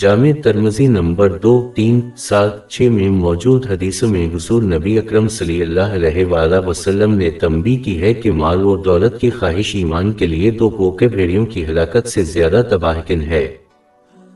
جامع 0.00 0.30
ترمزی 0.44 0.86
number 0.86 1.38
دو، 1.38 1.72
تین، 1.74 2.00
سات، 2.16 2.70
چھ 2.70 2.82
میں 2.82 3.08
موجود 3.08 3.66
حدیث 3.70 4.02
میں 4.02 4.26
حضور 4.34 4.62
نبی 4.62 4.98
اکرم 4.98 5.28
صلی 5.28 5.62
اللہ 5.62 5.80
علیہ 5.80 6.24
وآلہ 6.24 6.66
وسلم 6.66 7.14
نے 7.14 7.30
تنبی 7.30 7.76
کی 7.76 8.00
ہے 8.00 8.14
کہ 8.14 8.32
مال 8.32 8.62
و 8.62 8.76
دولت 8.76 9.20
کی 9.20 9.30
خواہش 9.30 9.74
ایمان 9.74 10.12
کے 10.12 10.26
لیے 10.26 10.50
دو 10.50 10.70
پوکے 10.70 11.08
بھیڑیوں 11.08 11.46
کی 11.46 11.64
ہلاکت 11.64 12.08
سے 12.08 12.22
زیادہ 12.22 12.62
تباہکن 12.70 13.20
ہے۔ 13.20 13.54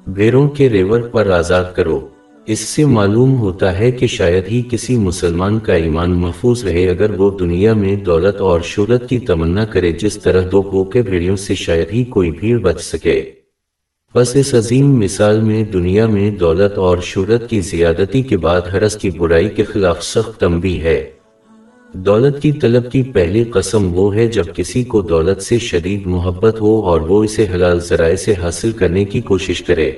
بھیڑوں 0.06 0.48
کے 0.48 0.68
ریور 0.68 1.00
پر 1.00 1.30
آزاد 1.30 1.64
کرو۔ 1.74 2.08
اس 2.46 2.60
سے 2.60 2.84
معلوم 2.84 3.36
ہوتا 3.36 3.78
ہے 3.78 3.90
کہ 3.90 4.06
شاید 4.06 4.44
ہی 4.50 4.62
کسی 4.70 4.96
مسلمان 4.96 5.58
کا 5.58 5.74
ایمان 5.74 6.10
محفوظ 6.10 6.64
رہے 6.64 6.88
اگر 6.88 7.10
وہ 7.10 7.38
دنیا 7.38 7.74
میں 7.74 7.96
دولت 7.96 8.40
اور 8.40 8.60
شہرت 8.60 9.08
کی 9.08 9.18
تمنا 9.18 9.64
کرے 9.64 9.92
جس 9.92 10.18
طرح 10.22 10.42
دو 10.52 10.62
پوکے 10.62 11.02
بھیڑیوں 11.02 11.36
سے 11.36 11.54
شاید 11.54 11.88
ہی 11.92 12.04
کوئی 12.04 12.30
بھیڑ 12.30 12.58
بچ 12.58 12.80
سکے۔ 12.80 13.43
بس 14.14 14.36
اس 14.36 14.54
عظیم 14.54 14.98
مثال 14.98 15.40
میں 15.40 15.64
دنیا 15.64 16.06
میں 16.06 16.30
دولت 16.30 16.78
اور 16.78 16.98
شہرت 16.98 17.50
کی 17.50 17.60
زیادتی 17.60 18.22
کے 18.22 18.36
بعد 18.36 18.60
حرس 18.74 18.96
کی 18.96 19.10
برائی 19.10 19.48
کے 19.48 19.64
خلاف 19.64 20.04
سخت 20.04 20.40
تنبی 20.40 20.80
ہے۔ 20.80 21.10
دولت 21.92 22.42
کی 22.42 22.52
طلب 22.52 22.92
کی 22.92 23.02
پہلی 23.02 23.44
قسم 23.44 23.94
وہ 23.94 24.14
ہے 24.14 24.26
جب 24.26 24.44
کسی 24.54 24.84
کو 24.84 25.00
دولت 25.00 25.42
سے 25.42 25.58
شدید 25.58 26.06
محبت 26.06 26.60
ہو 26.60 26.80
اور 26.80 27.00
وہ 27.00 27.24
اسے 27.24 27.46
حلال 27.54 27.80
ذرائع 27.80 28.16
سے 28.16 28.34
حاصل 28.42 28.72
کرنے 28.72 29.04
کی 29.04 29.20
کوشش 29.20 29.62
کرے۔ 29.62 29.92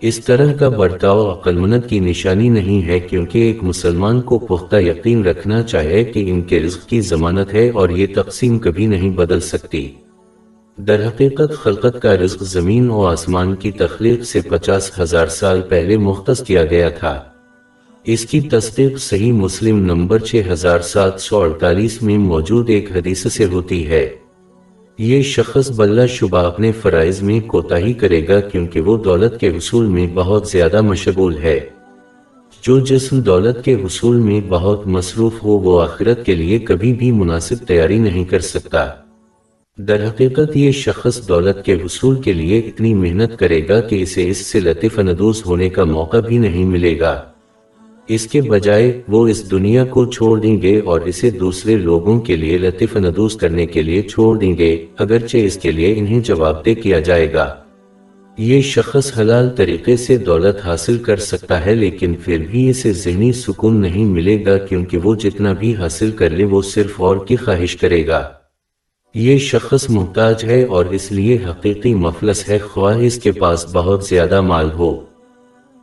اس 0.00 0.24
طرح 0.24 0.52
کا 0.52 0.68
برتاؤ 0.68 1.32
عقلمند 1.32 1.88
کی 1.88 1.98
نشانی 1.98 2.48
نہیں 2.48 2.86
ہے 2.86 3.00
کیونکہ 3.00 3.38
ایک 3.38 3.62
مسلمان 3.62 4.22
کو 4.22 4.38
پختہ 4.38 4.76
یقین 4.76 5.24
رکھنا 5.24 5.62
چاہے 5.62 6.04
کہ 6.04 6.30
ان 6.30 6.42
کے 6.42 6.60
رزق 6.60 6.88
کی 6.88 7.00
ضمانت 7.00 7.54
ہے 7.54 7.70
اور 7.70 7.88
یہ 7.88 8.06
تقسیم 8.14 8.58
کبھی 8.58 8.86
نہیں 8.86 9.10
بدل 9.10 9.40
سکتی۔ 9.40 9.92
در 10.76 11.06
حقیقت 11.06 11.52
خلقت 11.52 12.02
کا 12.02 12.16
رزق 12.16 12.42
زمین 12.42 12.90
و 12.90 13.06
آسمان 13.06 13.54
کی 13.54 13.72
تخلیق 13.72 14.24
سے 14.24 14.40
پچاس 14.40 15.00
ہزار 15.00 15.26
سال 15.26 15.60
پہلے 15.68 15.96
مختص 15.96 16.44
کیا 16.44 16.64
گیا 16.64 16.88
تھا۔ 16.88 17.22
اس 18.04 18.26
کی 18.26 18.40
تصدیق 18.40 18.98
صحیح 18.98 19.32
مسلم 19.32 19.78
نمبر 19.78 20.18
چھ 20.18 20.42
ہزار 20.52 20.80
سات 20.80 21.20
سو 21.20 21.40
اڑتالیس 21.40 22.02
میں 22.02 22.18
موجود 22.18 22.70
ایک 22.70 22.96
حدیث 22.96 23.32
سے 23.32 23.44
ہوتی 23.44 23.86
ہے۔ 23.86 24.10
یہ 24.98 25.22
شخص 25.22 25.70
بلہ 25.70 26.06
شبہ 26.06 26.38
اپنے 26.38 26.72
فرائض 26.72 27.22
میں 27.22 27.40
کوتاہی 27.40 27.92
کرے 27.92 28.28
گا 28.28 28.40
کیونکہ 28.40 28.80
وہ 28.80 29.04
دولت 29.04 29.40
کے 29.40 29.48
حصول 29.48 29.86
میں 29.86 30.06
بہت 30.14 30.48
زیادہ 30.48 30.80
مشغول 30.80 31.38
ہے۔ 31.38 31.60
جو 32.62 32.80
جسم 32.80 33.20
دولت 33.20 33.64
کے 33.64 33.74
حصول 33.74 34.16
میں 34.16 34.40
بہت 34.48 34.86
مصروف 34.86 35.32
ہو 35.44 35.50
وہ 35.50 35.82
آخرت 35.82 36.26
کے 36.26 36.34
لیے 36.34 36.58
کبھی 36.58 36.92
بھی 36.92 37.12
مناسب 37.12 37.56
تیاری 37.68 37.98
نہیں 37.98 38.24
کر 38.24 38.40
سکتا۔ 38.40 38.90
در 39.78 40.08
حقیقت 40.08 40.56
یہ 40.56 40.70
شخص 40.70 41.28
دولت 41.28 41.64
کے 41.64 41.74
حصول 41.74 42.22
کے 42.22 42.32
لیے 42.32 42.58
اتنی 42.58 42.94
محنت 42.94 43.38
کرے 43.38 43.68
گا 43.68 43.80
کہ 43.80 44.02
اسے 44.02 44.28
اس 44.28 44.36
سے 44.36 44.60
لطف 44.60 44.98
ندوز 44.98 45.42
ہونے 45.46 45.68
کا 45.68 45.84
موقع 45.84 46.16
بھی 46.16 46.38
نہیں 46.38 46.64
ملے 46.64 47.00
گا۔ 47.00 47.22
اس 48.08 48.26
کے 48.26 48.42
بجائے 48.42 49.02
وہ 49.08 49.28
اس 49.28 49.50
دنیا 49.50 49.84
کو 49.84 50.06
چھوڑ 50.06 50.40
دیں 50.40 50.62
گے 50.62 50.80
اور 50.80 51.00
اسے 51.00 51.30
دوسرے 51.30 51.76
لوگوں 51.76 52.20
کے 52.20 52.36
لیے 52.36 52.58
لطف 52.58 52.96
ندوز 52.96 53.36
کرنے 53.36 53.66
کے 53.66 53.82
لیے 53.82 54.02
چھوڑ 54.02 54.38
دیں 54.38 54.58
گے۔ 54.58 54.86
اگرچہ 54.98 55.36
اس 55.36 55.56
کے 55.56 55.72
لیے 55.72 55.94
انہیں 55.98 56.20
جواب 56.20 56.64
دے 56.64 56.74
کیا 56.74 57.00
جائے 57.00 57.32
گا۔ 57.32 57.54
یہ 58.38 58.60
شخص 58.60 59.18
حلال 59.18 59.50
طریقے 59.56 59.96
سے 59.96 60.18
دولت 60.18 60.56
حاصل 60.64 60.98
کر 60.98 61.16
سکتا 61.16 61.66
ہے، 61.66 61.74
لیکن 61.74 62.14
پھر 62.14 62.38
بھی 62.50 62.70
اسے 62.70 62.92
ذہنی 62.92 63.32
سکون 63.32 63.80
نہیں 63.80 64.04
ملے 64.04 64.44
گا، 64.46 64.58
کیونکہ 64.58 64.98
وہ 64.98 65.14
جتنا 65.14 65.52
بھی 65.52 65.74
حاصل 65.74 66.10
کر 66.10 66.30
لے، 66.30 66.44
وہ 66.44 66.62
صرف 66.62 67.00
اور 67.00 67.16
کی 67.26 67.36
خواہش 67.36 67.76
کرے 67.76 68.06
گا۔ 68.06 68.28
یہ 69.14 69.38
شخص 69.38 69.90
محتاج 69.90 70.44
ہے 70.44 70.64
اور 70.64 70.84
اس 70.84 71.12
لیے 71.12 71.38
حقیقی 71.50 71.94
مفلس 71.94 72.48
ہے 72.48 72.58
خواہ 72.58 72.98
اس 72.98 73.18
کے 73.18 73.32
پاس 73.32 73.66
بہت 73.72 74.04
زیادہ 74.04 74.40
مال 74.40 74.70
ہو۔ 74.72 75.00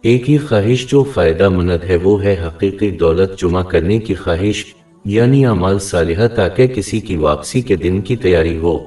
ایک 0.02 0.30
ہی 0.30 0.38
خواہش 0.38 0.88
جو 0.88 1.04
فائدہ 1.04 1.50
مند 1.50 1.84
ہے، 1.90 1.96
وہ 1.96 2.24
ہے 2.24 2.36
حقیقی 2.48 2.92
دولت 2.92 3.40
جمع 3.40 3.64
کرنے 3.64 4.00
کی 4.00 4.16
خواہش 4.16 4.66
یعنی 5.06 5.46
اعمال 5.46 5.80
صالحہ 5.80 6.28
تاکہ 6.28 6.68
کسی 6.68 7.00
کی 7.00 7.16
واپسی 7.16 7.62
کے 7.62 7.76
دن 7.76 8.02
کی 8.02 8.16
تیاری 8.16 8.58
ہو۔ 8.58 8.80